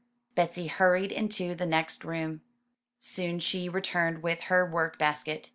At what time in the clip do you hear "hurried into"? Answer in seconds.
0.65-1.53